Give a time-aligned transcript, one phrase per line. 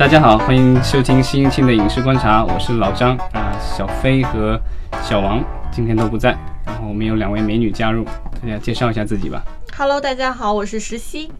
[0.00, 4.58] 大家好，欢迎收听新一期的影视观察，我是老张啊，小飞和
[5.02, 6.30] 小王今天都不在，
[6.64, 8.02] 然后我们有两位美女加入，
[8.40, 9.44] 大家介绍一下自己吧。
[9.76, 11.30] Hello，大家好，我是石溪。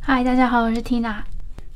[0.00, 1.16] 嗨，大家好，我是 Tina。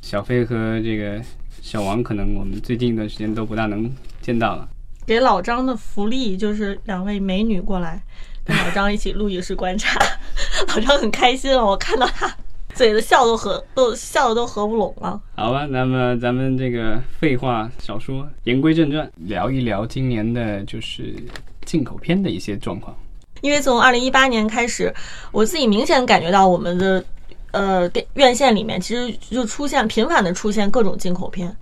[0.01, 1.21] 小飞和这个
[1.61, 3.87] 小王，可能我们最近一段时间都不大能
[4.19, 4.67] 见到了。
[5.05, 8.01] 给老张的福利就是两位美女过来
[8.43, 9.99] 跟老张一起录影视观察，
[10.73, 12.35] 老张很开心哦，我看到他
[12.75, 15.19] 嘴的笑都合都笑的都合不拢了。
[15.35, 21.15] 好吧，那么咱们这个废话少说，言归正传，聊一聊今年的就是
[21.63, 22.95] 进口片的一些状况。
[23.41, 24.93] 因为从二零一八年开始，
[25.31, 27.03] 我自己明显感觉到我们的
[27.51, 31.55] 呃电院线里面其实就出现频繁的出现各种进口片。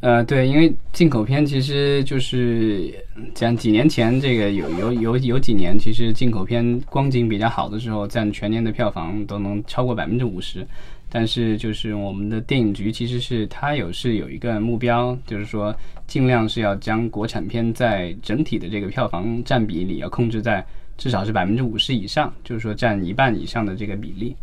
[0.00, 2.90] 呃，对，因为进口片其实就是
[3.34, 10.66] 讲几年前，这个有有有有几年，其实进口片光景比较好的时候，占全年的票房都能超过百分之五十。
[11.12, 15.74] 但是就是我们的电影局其实是它有是有一个目标，就是说
[16.06, 20.64] 尽量是要将国产片在整体的这个票房占比里要控制在
[20.96, 24.34] 至少是百分之五十以上，就是说占一半以上的这个比例。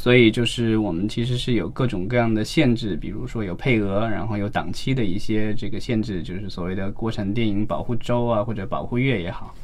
[0.00, 9.54] 所以就是我们其实是有各种各样的限制，比如说有配额，然后有档期的一些这个限制，就是所谓的国产电影保护周啊，或者保护月也好。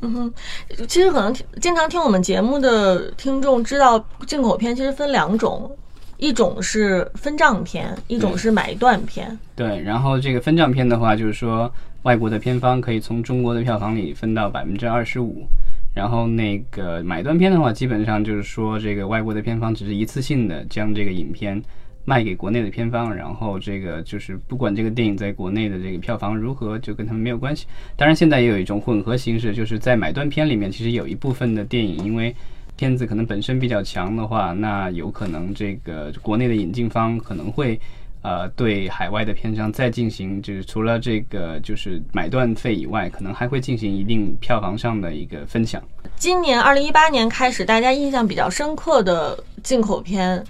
[0.00, 0.34] 嗯哼，
[0.86, 5.68] 其实可能经常听我们节目的听众知道，进口片其实分两种，
[6.18, 9.36] 一种是分账片，一种是买断片。
[9.56, 11.68] 对，然后这个分账片的话，就是说
[12.04, 15.44] 外国的片方可以从中国的票房里分到百分之二十五。
[15.94, 21.62] 然后那个买断片的话，基本上就是说，这个外国的片方只是一次性的将这个影片
[22.04, 27.66] 卖给国内的片方，然后这个就是不管这个电影在国内的这个票房如何，就跟他们没有关系。
[27.96, 32.34] 当然，现在也有一种混合形式，就是在买断片里面，其实有一部分的电影，因为
[32.76, 37.80] 片子可能本身比较强的话，那有可能这个国内的引进方可能会。
[38.24, 45.82] 呃，对海外的片商再进行，就是除了这个就是买断费以外，可能还会进行一定票房上的一个分享。
[46.16, 50.42] 今年二零一八年开始，大家印象比较深刻的进口片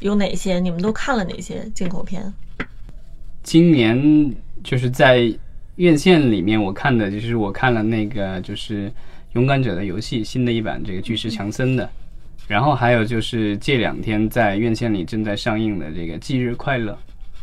[0.00, 0.58] 有哪些？
[0.58, 2.32] 你们都看了哪些进口片？
[3.42, 4.34] 今年
[4.64, 5.30] 就是在
[5.76, 8.88] 院线里面，我看的就是我看了那个就是
[9.34, 11.90] 《勇敢者的游戏》新的一版这个巨石强森的，
[12.46, 16.92] 然后还有就是这两天在院线里正在上映的这个《忌日快乐》。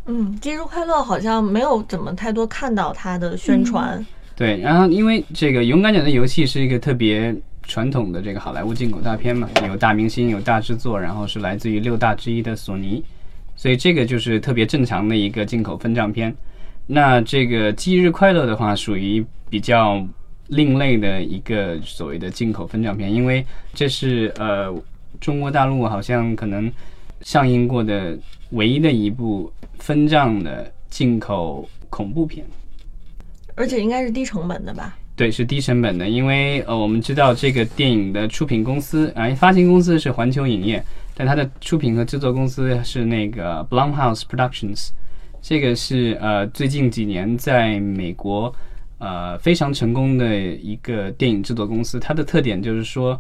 [0.08, 4.06] 嗯，节日快乐好像没有怎么太多看到它的宣传。
[4.36, 13.04] 对，然后因为这个《勇敢者的游戏》是一个特别传统的这个好莱坞进口大片嘛，有大明星，有大制作，然后是来自于六大之一的索尼，
[13.56, 16.36] 所以这个就是特别正常的一个进口分账片。
[16.86, 20.06] 那这个《忌日快乐》的话，属于比较
[20.50, 23.44] 另类的一个所谓的进口分账片，因为
[23.74, 24.72] 这是呃
[25.20, 26.72] 中国大陆好像可能
[27.22, 28.16] 上映过的
[28.52, 32.46] 唯一的一部分账的进口恐怖片。
[33.56, 34.98] 而且应该是低成本的吧？
[35.16, 40.84] 对，是低成本的，因为呃，我们知道这个电影的出品公司啊，发行公司是环球影业，
[41.14, 44.90] 但它的出品和制作公司是那个 Blumhouse Productions，
[45.42, 48.54] 这个是呃最近几年在美国
[48.98, 51.98] 呃非常成功的一个电影制作公司。
[51.98, 53.18] 它的特点就是说，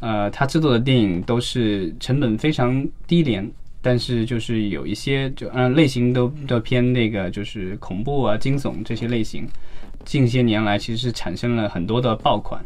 [0.00, 3.48] 呃，它制作的电影都是成本非常低廉。
[3.86, 9.46] 但是就是有一些就嗯类型都都偏那个就是恐怖啊惊悚这些类型，
[10.04, 12.60] 近些年来其实是产生了很多的爆款，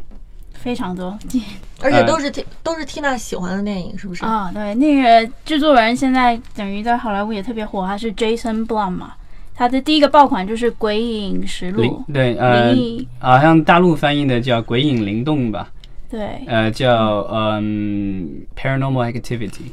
[0.53, 1.15] 非常多。
[1.83, 2.31] 而且都是、
[2.63, 4.25] 都是缇娜喜欢的电影，是不是？
[4.25, 9.13] 啊、对，那个制作人现在等于在好莱坞也特别火，他是 Jason Blum 嘛，
[9.53, 13.07] 他的第一个爆款就是《鬼影实录》，对呃灵异。
[13.19, 15.71] 好像大陆翻译的叫《鬼影灵动》吧，
[16.09, 19.69] 对呃叫嗯 Paranormal Activity，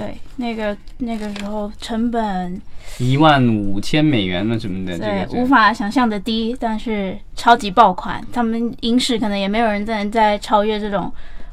[0.00, 2.60] 对，那个那个时候成本
[2.98, 11.12] 一万五千美元了什么的，对这个无法想象的低，但是超级爆款，他们影史可能也没有人在在超越这种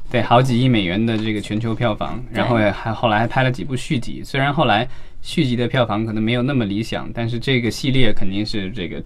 [0.10, 4.88] 对，好几亿美元的这个全球票房，然后也还后来还拍了几部续集，虽然后来
[5.22, 9.04] 续集的票房可能没有那么理想，但是这个系列肯定是这个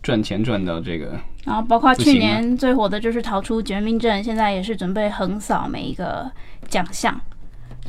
[0.00, 1.18] 赚钱赚到这个。
[1.44, 6.30] 然后包括去年最火的就是《逃出绝命镇》，现在也是准备横扫每一个
[6.68, 7.18] 奖项，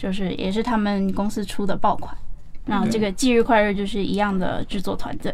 [0.02, 2.12] 就是也是他们公司出的爆款。
[2.66, 5.32] 那这个《忌日快乐》就是一样的制作团队。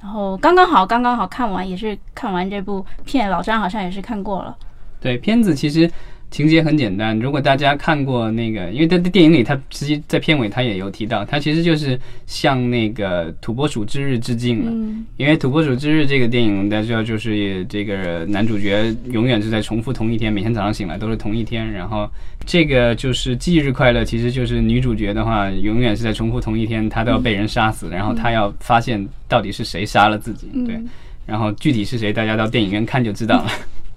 [0.00, 4.56] 然后刚刚好，刚刚好看完，也是看完这部片，老张好像也是看过了。
[4.98, 5.90] 对片子其实
[6.30, 7.18] 情节很简单。
[7.18, 14.70] 如果大家看过那个，因为在电影里，他实际在片尾他也有提到，他其实就是向那个《土拨鼠之日》致敬了。
[14.70, 21.72] 嗯因为《土拨鼠之日》这个电影，大家知道，就是这个男主角永远是在重复同一天，每天早上醒来都是同一天。
[21.72, 22.10] 然后
[22.44, 30.48] 这个就是忌日快乐，其实就是女主角的话，永远是在重复同一天，她都要被人杀死，然后她要发现到底是谁杀了自己。
[30.66, 30.88] 对，嗯，
[31.24, 33.50] 然后具体是谁，大家到电影院看就知道了。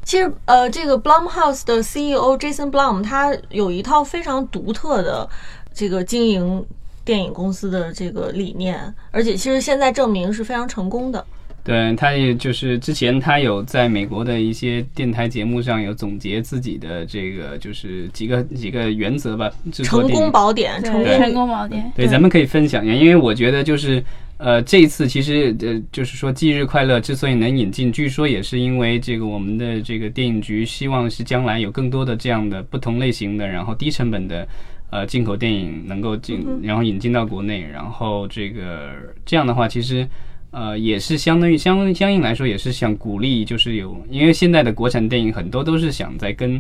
[0.10, 5.30] 其实，呃，这个 Blumhouse 的 CEO Jason Blum 他有一套非常独特的
[5.72, 6.66] 这个经营
[7.06, 11.24] 电影公司的这个理念，而且其实现在证明是非常成功的。
[11.64, 22.08] 对，他也就是之前他有在美国的一些电台节目上有总结自己的这个就是几个几个原则吧，成功宝典，成，功成功宝典，对。
[22.08, 24.04] 咱们可以分享一下，因为我觉得就是
[24.40, 34.48] 呃，这一次其实呃，就是说忌日快乐之所以能引进，据说也是因为这个我们的这个电影局希望是将来有更多的这样的不同类型的，然后低成本的。
[34.92, 38.90] 呃，进口电影能够进，然后引进到国内，然后这个
[39.24, 40.04] 这样的话，其实
[40.50, 46.60] 呃也是相当于相相应来说也是想鼓励，就是有，因为现在的国产电影很多都是想在跟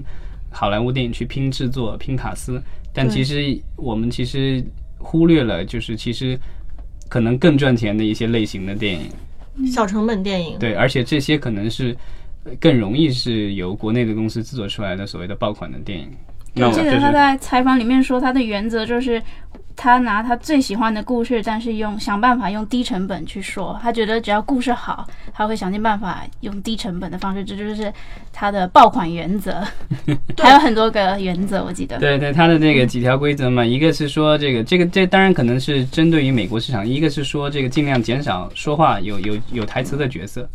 [0.52, 2.62] 好莱坞电影去拼制作、拼卡司，
[2.94, 4.64] 但其实我们其实
[5.00, 6.40] 忽略了，就是其实
[7.09, 10.57] 可能更赚钱的一些类型的电影，小成本电影。
[10.57, 11.94] 对，而且这些可能是
[12.45, 16.07] 呃更容易是由国内的公司制作出来的所谓的爆款的电影。
[16.56, 19.21] 我记得他在采访里面说，他的原则就是
[19.81, 23.80] 他拿他最喜欢的故事，但是用想办法用低成本去说。
[23.81, 27.92] 他觉得只要故事好，他会想尽办法用低成本的方式，这就是
[28.34, 29.64] 他的爆款原则。
[30.38, 31.98] 还有很多个原则，我记得。
[31.98, 40.46] 对对，他的那个几条规则嘛，一个是说这个 这个这当然可能是针对于美国市场，一个是说这个尽量减少说话有有有台词的角色，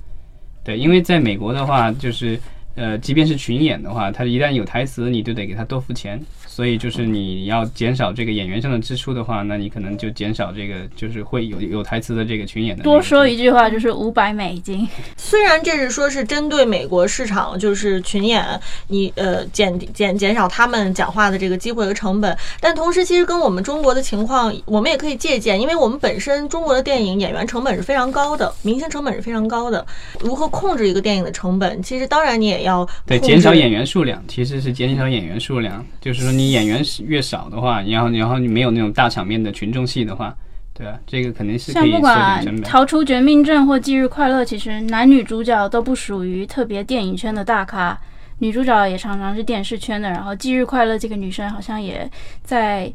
[0.63, 2.39] 对，因为在美国的话就是。
[2.75, 6.21] 呃，即便是群演的话，他一旦有台词，你就得给他多付钱。
[6.47, 12.85] 所以就是你要减少这个演员上的支出的话，那你可能就减少这个就是会有有台词的这个群演的。
[12.85, 14.89] 多说一句话就是五百美金。
[15.17, 18.45] 虽然这是说是针对美国市场，就是群演，
[18.87, 29.85] 你呃减减减少他们讲话的这个机会和成本，但同时其实跟我们中国的情况，我们也可以借鉴，因为我们本身中国的电影演员成本是非常高的，明星成本是非常高的。
[30.21, 31.83] 如何控制一个电影的成本？
[31.83, 40.37] 其实当然你也要对，减少演员数量，其实是减少演员数量，就是说你演员越少的话，然后然后你没有那种大场面的群众戏的话，
[40.73, 40.99] 对啊？
[41.07, 42.45] 这个肯定是像不管。
[42.63, 47.97] 逃出绝命镇或忌日快乐，其实男女主角都不属于特别电影圈的大咖，
[48.39, 50.11] 女主角也常常是电视圈的。
[50.11, 52.11] 然后忌日快乐这个女生好像也
[52.43, 52.93] 在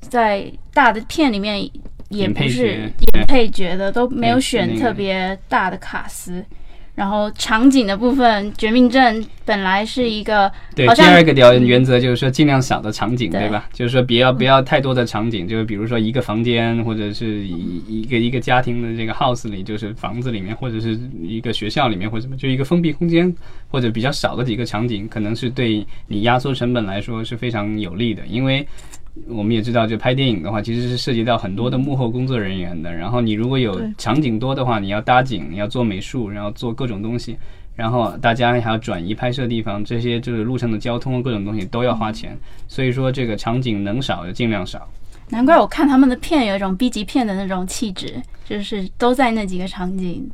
[0.00, 1.62] 在大的片里面
[2.08, 6.44] 也不是角演配角的，都没有选特别大的卡司。
[7.00, 13.66] 然后场景的部分，《绝命镇》本来是一个对，第二个条原则就是说尽量少的场景，对对吧？
[13.72, 23.34] 就是说不要不要太多的场景，就是比如说一个房间，或者是一一个一个家庭的这个 house 里，就是房子里面，或者是一个学校里面，或者什么，就一个封闭空间，
[23.70, 28.68] 或者比较少的几个场景，可能是对你压缩成本来说是非常有利的，因为。
[29.28, 32.92] 我们也知道，就拍电影的话，其实是涉及到很多的幕后工作人员的。
[32.92, 37.36] 然后你如果有场景多的话，你要搭景，你要做美术，然后做各种东西，
[37.74, 42.38] 然后大家还要转移拍摄地方，这些就是路上的交通各种东西都要花钱。
[42.68, 44.88] 所以说，这个场景能少就尽量少。
[45.28, 48.14] 难怪我看他们的片有一种 B 级片的那种气质，
[48.44, 50.28] 就是都在那几个场景。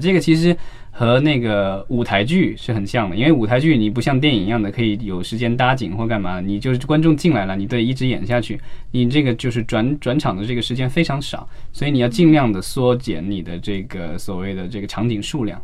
[0.00, 0.56] 这个其实
[0.94, 8.60] 和那个舞台剧是很像的，因为舞台剧你不像电影一样的可以有时间搭景或干嘛，你就是观众进来了，你得一直演下去，
[8.90, 15.60] 你这个就是转转场的这个时间非常少，所以你要尽量的缩减你的这个所谓的这个场景数量。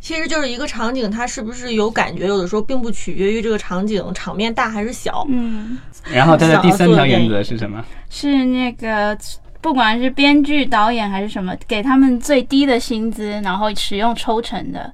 [0.00, 5.26] 其实就是一个场景，它是不是有感觉，有的时候并不取决于这个场景场面大还是小。
[5.28, 5.76] 嗯，
[6.12, 7.84] 然后它的第三条原则是什么？
[8.08, 9.18] 是那个
[9.60, 14.92] 不管是编剧、导演还是什么，给他们最低的薪资，然后使用抽成的。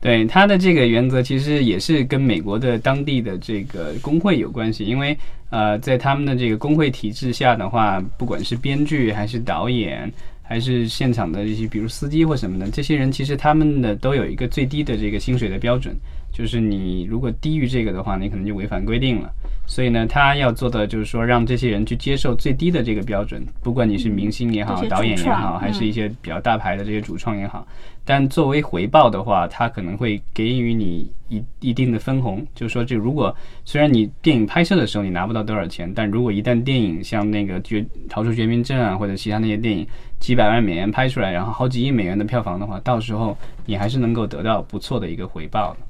[0.00, 5.16] 对他的这个原则，其实也是跟美国的当地的这个工会有关系，因为
[5.48, 15.96] 呃，在他们的这个工会体制下的话，不管是编剧还是导演，还是现场的这些，比如司机或什么的，这些人其实他们的都有一个最低的这个薪水的标准，
[16.30, 19.32] 就是你如果低于这个的话，你可能就违反规定了。
[19.66, 27.66] 所以呢，他要做的就是说，让这些人去接受最低的这个标准，不管你是明星也好，导演也好，还是嗯一些比较大牌的这些主创也好。
[28.04, 39.86] 但作为回报的话，他可能会给予你一一定的分红，就是说，这如果虽然你电影拍摄的时候你拿不到多少钱，但如果一旦电影像那个绝逃出绝命镇啊，或者其他那些电影
[40.20, 45.80] 几百万美元拍出来，然后好几亿美元的票房的话，到时候你还是能够得到不错的一个回报的。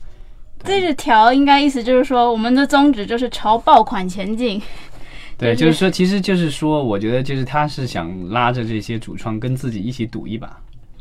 [0.64, 4.61] 这个条应该意思就是说，我们的宗旨就是朝爆款前进。
[5.37, 10.56] 对，就就是是说，其实就是说，我觉得就是他是想拉着这些主创跟自己一起赌一把。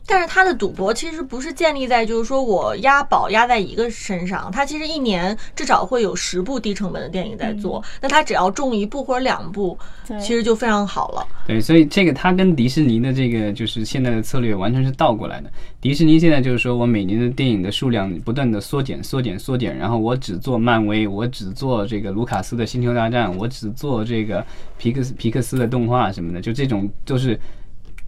[0.05, 9.77] 但是他的赌博其实不是建立在就是说我押宝押在一个身上，他其实一年至少会有十部低成本的电影在做，那他只要中一部或者两部，
[10.19, 11.25] 其实就非常好了。
[11.47, 15.49] 对，所以这个他跟迪士尼的这个就是现在的策略完全是倒过来的。
[15.79, 24.45] 迪士尼现在就是说我每年的电影的数量不断的缩减、缩减、缩减，然后我只做漫威，我只做这个卢卡斯的星球大战，我只做这个
[24.77, 27.39] 皮克斯皮克斯的动画什么的，就这种都是。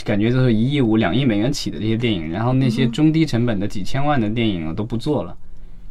[0.04, 5.36] 感觉就是一亿五、两亿美元起的这些电影，然后那些中低成本的几千万的电影我都不做了。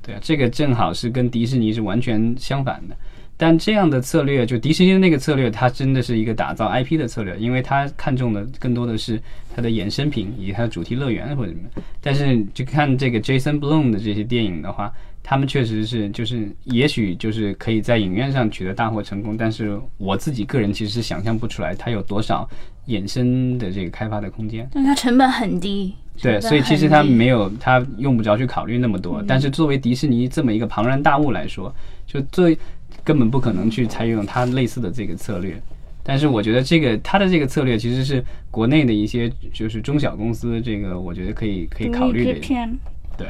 [0.02, 2.96] 对啊，这个正好是跟迪士尼是完全相反的。
[3.36, 9.20] 但这样的策略，就迪士尼的那个策略，它真的是一个打造 IP 的策略，因为它看中的更多的是
[9.56, 11.82] 它的衍生品以及它的主题乐园或者什么。
[12.00, 22.48] 但是就看这个 Jason Blum 的这些电影的话，他们确实是就是也许就是可以在影院上取得大获成功，但是我自己个人其实是想象不出来它有多少
[22.86, 24.68] 衍生的这个开发的空间。
[24.72, 25.94] 但它成本很低。
[26.22, 29.20] 对，所以其实他没有，他用不着去考虑那么多。
[29.26, 31.74] 但是作为迪士尼这么一个庞然大物来说，
[32.06, 32.56] 就最
[33.02, 35.60] 根本不可能去采用它类似的这个策略。
[36.04, 42.40] 但是我觉得这个它的这个策略其实是国内的一些就是中小公司，这个我觉得可以可以考虑的。
[43.18, 43.26] 对，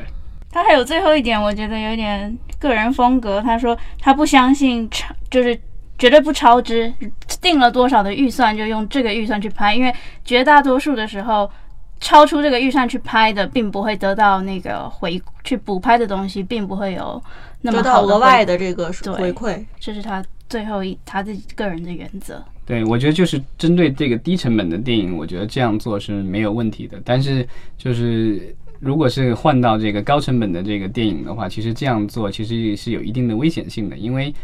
[0.51, 3.41] 他还有最后一点，我觉得有点个人风格。
[3.41, 5.59] 他说他不相信超，就是
[5.99, 6.93] 绝对不超支，
[7.45, 11.49] 定了多少的预算就用这个预算去拍，因为绝大多数的时候，
[12.01, 17.23] 超出这个预算去拍的，并不会得到那个回去补拍的东西，并不会有
[17.61, 22.43] 那么得到好额外的，这个回馈，这是他最后一他自己个人的原则。
[22.67, 26.99] 对，我觉得就是针对这个低成本的电影，我觉得这样做是没有问题的。
[27.05, 27.47] 但是
[27.77, 34.35] 就是如果是换到这个高成本的这个电影的话，其实这样做其实是有一定的危险性的，因为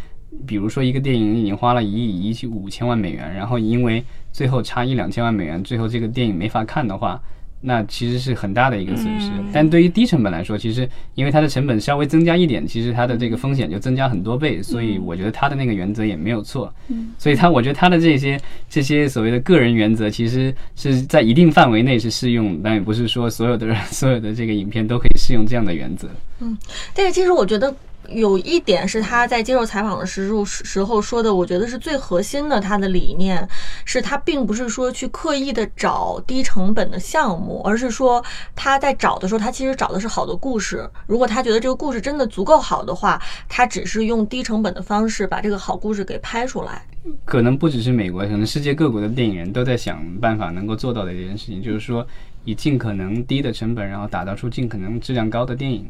[0.47, 7.21] 比如说一个电影已经花了一亿一五千万美元，然后因为最后差一两千万美元，最后这个电影没法看的话。
[7.63, 16.73] 那其实是很大的一个损失，但对于低成本来说，其实因为它的成本稍微增加一点，其实它的这个风险就增加很多倍，所以我觉得它的那个原则也没有错。
[17.19, 26.09] 所以他，我觉得他的这些这些所谓的个人原则，其实是在一定范围内是适用，但也不是说所有的人 所有的这个影片都可以适用这样的原则。
[26.41, 26.57] 嗯
[26.95, 27.77] 但是其实我觉得
[28.11, 32.61] 有一点是他在接受采访的时候时候说的，我觉得是最核心的。
[32.61, 33.49] 他的理念
[33.85, 38.23] 是他并不是说去刻意的找低成本的项目，而是说
[38.55, 40.89] 他在找的时候，他其实找的是好的故事。
[41.07, 46.85] 如果他觉得这个故事真的足够好的话，他只是用低成本的方式把这个好故事给拍出来。
[47.25, 52.07] 可能不只是美国，可能世界各国的电影人都在想办法能够做到的一件事情，就是说
[52.45, 55.89] 以尽可能低的成本，然后打造出尽可能质量高的电影。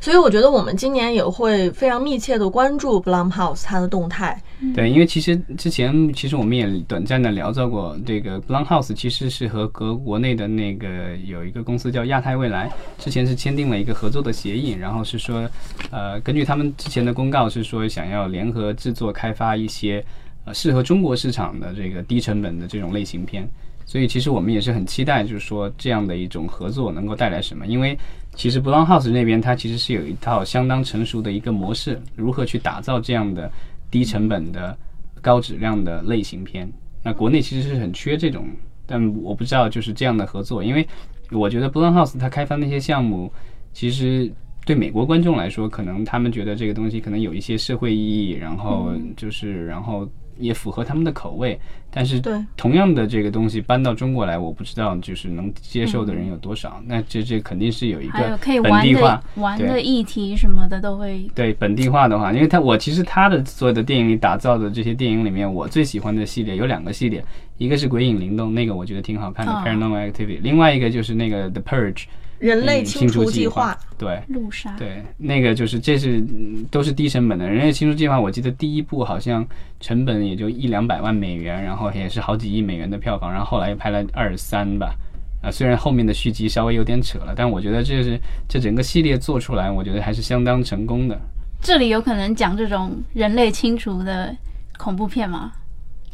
[0.00, 4.40] 所以我觉得我们今年也会非常密切的关注 Blumhouse 它的动态。
[4.74, 15.48] 对，因为其实之前其实我们也短暂的聊到过，这个 Blumhouse 其实是和和国内的那个有一个公司叫亚太未来，之前是签订了一个合作的协议，然后是说，
[15.90, 20.04] 呃，根据他们之前的公告是说想要联合制作开发一些
[20.44, 23.48] 呃适合中国市场的这个低成本的这种类型片。
[23.84, 27.98] 所以其实我们也是很期待，就是说这样的一种合作能够带来什么，因为
[28.38, 33.50] 其实 Blumhouse 那边它其实是有一套相当成熟的一个模式，如何去打造这样的
[33.90, 34.78] 低成本的
[35.20, 36.72] 高质量的类型片。
[37.02, 38.46] 那国内其实是很缺这种，
[38.86, 40.86] 但我不知道就是这样的合作，因为
[41.32, 43.28] 我觉得 Blumhouse 它开发那些项目，
[43.72, 44.32] 其实
[44.64, 51.58] 对美国观众来说，可能他们觉得这个东西可能有一些社会意义，然后就是然后也符合他们的口味，
[51.90, 56.82] 但是对同样的这个东西搬到中国来，我不知道就是能接受的人有多少。
[56.86, 61.28] 那这这肯定是有一个本玩地化的，玩的议题什么的都会。
[61.34, 67.24] 对本地化的话，因为他我其实他的所有的电影里打造的这些电影里面，我最喜欢的系列有两个系列，
[67.56, 72.04] 一个是《鬼影灵动》，那个我觉得挺好看的哦 Paranormal Activity，另外一个就是那个 The Purge
[72.38, 74.22] 人类嗯清除计划划，，对。
[74.28, 77.48] 路杀，对，那个就是这是嗯都是低成本的。
[77.48, 79.46] 人类清除计划，我记得第一部好像
[79.80, 84.94] 成本也就一两百万美元，然后也是好几亿美元的票房，然后后来又拍了二三吧。
[85.40, 91.16] 啊，虽然后面的续集稍微有点扯了，但我觉得这是这整个系列做出来，我觉得还是相当成功的。
[91.60, 94.36] 这里有可能讲这种人类清除的
[94.76, 95.52] 恐怖片吗？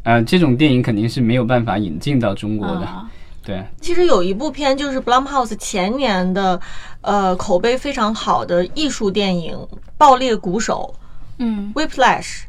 [0.03, 2.85] 啊，这种电影肯定是没有办法引进到中国的。
[2.85, 3.11] 啊
[3.45, 6.59] 对，其实有一部片就是 Blumhouse 前年的，
[7.03, 9.55] 呃，口碑非常好的艺术电影
[9.99, 10.95] 《爆裂鼓手
[11.39, 12.45] 嗯》（Whiplash）。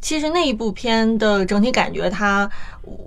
[0.00, 2.48] 其实那一部片的整体感觉它，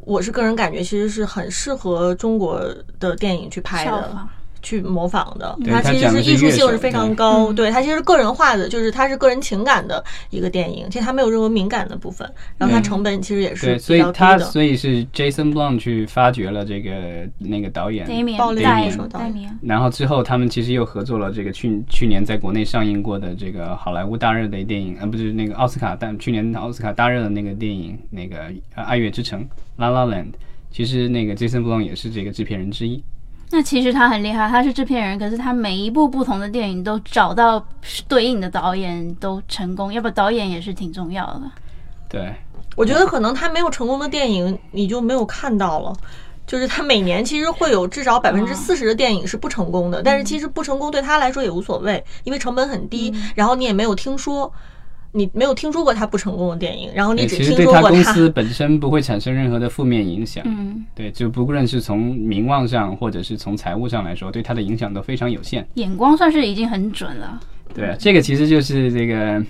[0.06, 2.62] 我是个人感觉其实是很适合中国
[3.00, 4.28] 的电影去拍的。
[4.62, 14.38] 去模仿的，对它其实是艺术性是非常高，嗯对它其实是个人化的，就是它是个人情感的一个电影，其实它没有任何敏感的部分，然后它嗯成本其实也是对，比所以较低的。
[14.38, 28.38] 他所以是 Jason Blum 去发掘了这个那个导演，Damien 暴力戴手导演 Damien 然后之后他们其实又合作了这个去去年在国内上映过的这个好莱坞大热的电影，呃，不是那个奥斯卡但去年奥斯卡大热的那个电影，那个
[28.76, 29.42] 呃《爱乐之城》
[29.78, 30.34] （La La Land）。
[30.70, 33.04] 其实那个 Jason Blum 也是这个制片人之一。
[33.52, 37.64] 那其实他很厉害，他是制片人，可是他每一部不同的电影都找到
[38.08, 39.92] 对应的导演，都成功。
[39.92, 41.42] 要不导演也是挺重要的。
[42.08, 42.34] 对，
[42.76, 45.94] 我觉得可能他没有成功的电影，你就没有看到了。
[46.48, 54.52] 就是他每年其实会有至少百分之四十的电影是不成功的，但是其实不成功对他来说也无所谓，因为成本很低，然后你也没有听说，
[55.14, 57.96] 你没有听说过他不成功的电影，然后你只听其实对他说过他。
[57.96, 60.44] 公司本身不会产生任何的负面影响。
[60.48, 65.68] 嗯，对，就不论是从名望上，或者是从财务上来说，对他的影响都非常有限。
[65.76, 67.40] 眼光算是已经很准了。
[67.74, 69.42] 对啊，这个其实就是这个，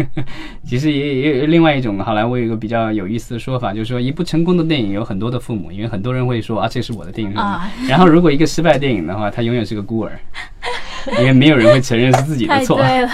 [0.64, 7.36] 其实也也有另外一种好莱坞有一个比较有意思的说法，就是说一部成功的电影有很多的父母，因为很多人会说啊，这是我的电影。
[7.36, 10.18] 啊然后如果一个失败电影的话，他永远是个孤儿，
[11.20, 12.78] 因为没有人会承认是自己的错。
[12.78, 13.10] 对了，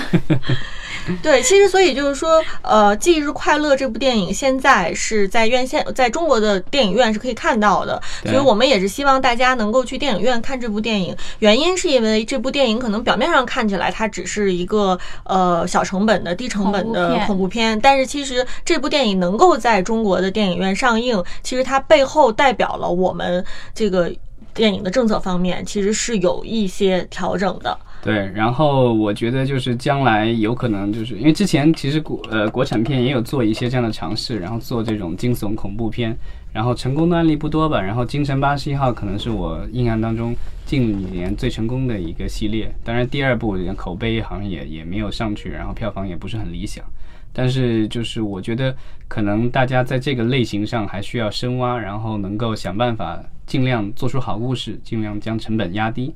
[1.22, 11.14] 对，其实所以就是说，呃，《忌日快乐》这部电影现在是在院线，在中国的电影院是可以看到的，所以我们也是希望大家能够去电影院看这部电影。
[11.40, 23.44] 原因是因为这部电影可能表面上看起来它只是一个呃小成本的、低成本的恐怖恐怖片，但是其实这部电影能够在中国的电影院上映，其实它背后代表了我们
[23.74, 24.10] 这个
[24.54, 27.76] 电影的政策方面其实是有一些调整的。
[28.04, 36.14] 对，然后我觉得就是将来有可能就是因为之前其实国呃国产片也有做一些这样的尝试，然后做这种惊悚恐怖片，
[36.52, 37.80] 然后成功的案例不多吧。
[37.80, 46.84] 然后《京城八十一号》可能是我印象当中近几年最成功的一个系列，当然第二部口碑好像也也没有上去，然后票房也不是很理想。
[47.32, 48.76] 但是就是我觉得
[49.08, 56.14] 可能大家在这个类型上还需要深挖，然后能够想办法尽量做出好故事，尽量将成本压低。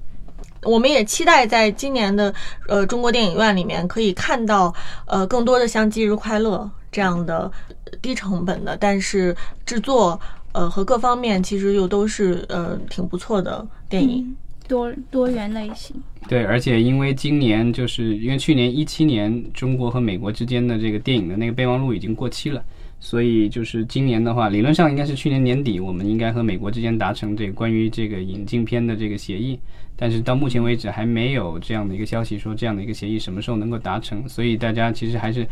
[0.63, 2.35] 我们也期待在今年的
[2.69, 4.75] 呃中国电影院里面可以看到
[5.07, 6.57] 呃更多的像《忌日快乐》
[6.91, 7.51] 这样的
[7.85, 9.35] 呃低成本的，但是
[9.65, 10.21] 制作
[10.53, 14.25] 呃和各方面其实又都是呃挺不错的电影。
[14.25, 14.37] 嗯
[14.69, 15.97] 多多元类型。
[16.29, 22.63] 对，而且因为今年就是因为去年一七年中国和美国之间的这个电影的那个备忘录已经过期了，
[23.01, 29.59] 所以就是今年的话，理论上应该是去年年底，我们应该和美国之间达成这个关于这个引进片的这个协议，
[29.97, 35.47] 但是到目前为止还没有这样的一个消息说这样的一个协议什么时候能够达成，所以大家其实还是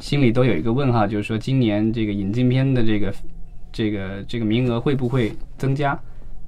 [0.00, 3.14] 心里都有一个问号，就是说今年这个引进片的这个
[3.72, 5.98] 这个这个名额会不会增加？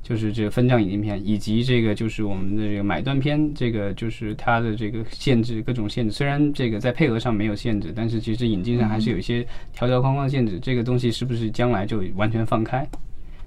[0.03, 6.13] 就是这个分账引进片，以及这个就是我们的这个买断片，这个就是它的这个限制，各种限制。
[6.13, 10.59] 虽然这个在配额上没有限制，但是其实引进上还是有一些条条框框限制。
[10.61, 12.87] 这个东西是不是将来就完全放开？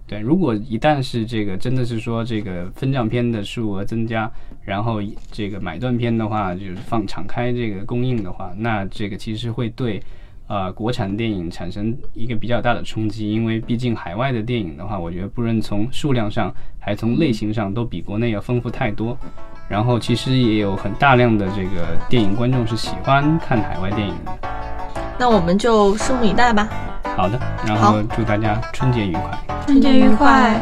[0.06, 4.30] 对，如果一旦是这个真的是说这个分账片的数额增加，
[4.62, 10.04] 然后这个买断片的话就是放敞开这个供应的话，那这个其实会对
[10.48, 19.18] 呃国产电影产生一个比较大的冲击，因为毕竟海外的电影的话，我觉得不论从数量上还从类型上都比国内要丰富太多。
[19.70, 24.32] 然后其实也有很大量的这个电影观众是喜欢看海外电影的。
[25.18, 26.70] 那我们就拭目以待吧。
[27.16, 29.40] 好的，然后祝大家春节愉快。
[29.66, 30.60] 春节愉快。